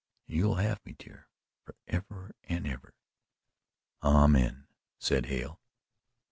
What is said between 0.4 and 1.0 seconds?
have me,